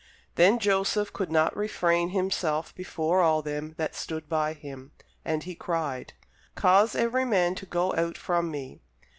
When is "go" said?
7.67-7.93